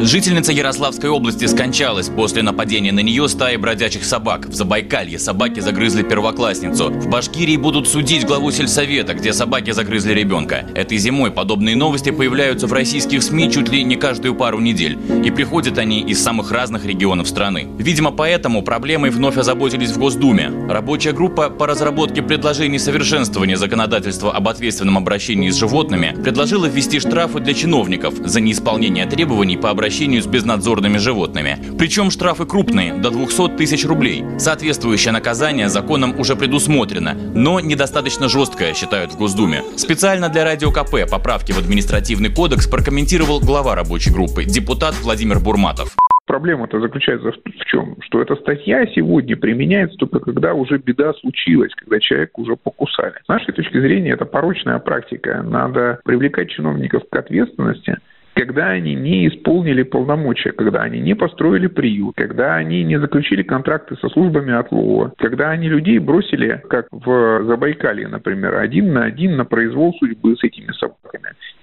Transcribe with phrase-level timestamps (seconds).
[0.00, 4.46] Жительница Ярославской области скончалась после нападения на нее стаи бродячих собак.
[4.46, 6.90] В Забайкалье собаки загрызли первоклассницу.
[6.90, 10.64] В Башкирии будут судить главу сельсовета, где собаки загрызли ребенка.
[10.76, 14.96] Этой зимой подобные новости появляются в российских СМИ чуть ли не каждую пару недель.
[15.24, 17.66] И приходят они из самых разных регионов страны.
[17.76, 20.48] Видимо, поэтому проблемой вновь озаботились в Госдуме.
[20.68, 27.40] Рабочая группа по разработке предложений совершенствования законодательства об ответственном обращении с животными предложила ввести штрафы
[27.40, 31.56] для чиновников за неисполнение требований по обращению с безнадзорными животными.
[31.78, 34.22] Причем штрафы крупные, до 200 тысяч рублей.
[34.38, 39.62] Соответствующее наказание законом уже предусмотрено, но недостаточно жесткое, считают в Госдуме.
[39.76, 45.96] Специально для Радио КП поправки в административный кодекс прокомментировал глава рабочей группы, депутат Владимир Бурматов.
[46.26, 47.96] Проблема-то заключается в чем?
[48.02, 53.14] Что эта статья сегодня применяется только когда уже беда случилась, когда человек уже покусали.
[53.24, 55.42] С нашей точки зрения это порочная практика.
[55.42, 57.96] Надо привлекать чиновников к ответственности–
[58.38, 63.96] когда они не исполнили полномочия, когда они не построили приют, когда они не заключили контракты
[63.96, 69.44] со службами отлова, когда они людей бросили, как в Забайкалье, например, один на один на
[69.44, 70.97] произвол судьбы с этими собаками.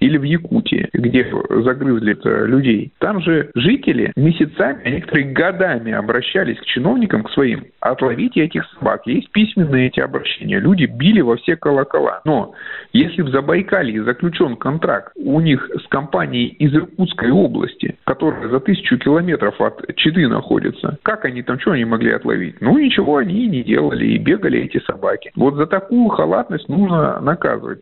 [0.00, 1.26] Или в Якутии, где
[1.62, 2.16] загрызли
[2.46, 2.92] людей.
[2.98, 9.02] Там же жители месяцами, а некоторые годами обращались к чиновникам, к своим, отловить этих собак.
[9.06, 10.58] Есть письменные эти обращения.
[10.60, 12.20] Люди били во все колокола.
[12.24, 12.54] Но
[12.92, 18.98] если в Забайкалье заключен контракт у них с компанией из Иркутской области, которая за тысячу
[18.98, 22.60] километров от Читы находится, как они там, что они могли отловить?
[22.60, 25.30] Ну, ничего они и не делали, и бегали эти собаки.
[25.36, 27.80] Вот за такую халатность нужно наказывать.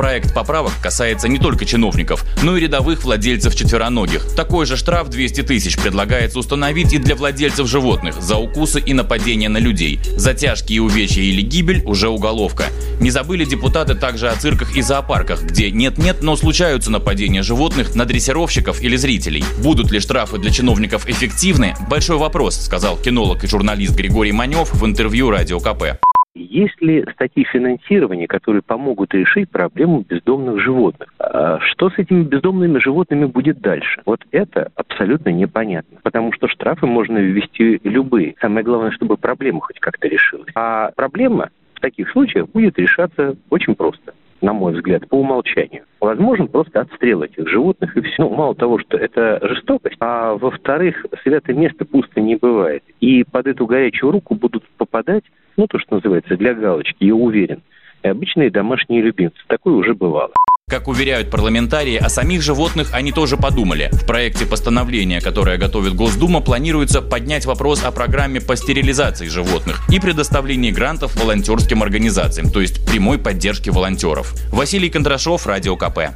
[0.00, 4.34] Проект поправок касается не только чиновников, но и рядовых владельцев четвероногих.
[4.34, 9.50] Такой же штраф 200 тысяч предлагается установить и для владельцев животных за укусы и нападения
[9.50, 10.00] на людей.
[10.16, 12.64] За тяжкие увечья или гибель уже уголовка.
[12.98, 18.06] Не забыли депутаты также о цирках и зоопарках, где нет-нет, но случаются нападения животных на
[18.06, 19.44] дрессировщиков или зрителей.
[19.58, 21.74] Будут ли штрафы для чиновников эффективны?
[21.90, 26.00] Большой вопрос, сказал кинолог и журналист Григорий Манев в интервью Радио КП.
[26.34, 31.12] Есть ли статьи финансирования, которые помогут решить проблему бездомных животных?
[31.18, 34.00] А что с этими бездомными животными будет дальше?
[34.06, 38.36] Вот это абсолютно непонятно, потому что штрафы можно ввести любые.
[38.40, 40.50] Самое главное, чтобы проблема хоть как-то решилась.
[40.54, 45.84] А проблема в таких случаях будет решаться очень просто на мой взгляд, по умолчанию.
[46.00, 48.14] Возможно, просто отстрел этих животных и все.
[48.20, 52.82] Ну, мало того, что это жестокость, а во-вторых, святое место пусто не бывает.
[53.00, 55.24] И под эту горячую руку будут попадать
[55.56, 57.62] ну, то, что называется, для галочки, я уверен,
[58.02, 59.38] и обычные домашние любимцы.
[59.46, 60.32] Такое уже бывало.
[60.68, 63.90] Как уверяют парламентарии, о самих животных они тоже подумали.
[63.92, 69.98] В проекте постановления, которое готовит Госдума, планируется поднять вопрос о программе по стерилизации животных и
[69.98, 74.32] предоставлении грантов волонтерским организациям, то есть прямой поддержки волонтеров.
[74.52, 76.14] Василий Кондрашов, Радио КП.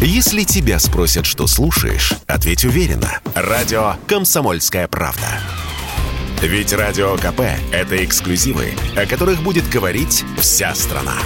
[0.00, 3.20] Если тебя спросят, что слушаешь, ответь уверенно.
[3.34, 5.40] Радио «Комсомольская правда».
[6.42, 7.40] Ведь Радио КП–
[7.72, 11.16] это эксклюзивы, о которых будет говорить вся страна.